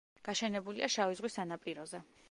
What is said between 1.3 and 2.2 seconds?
სანაპიროზე.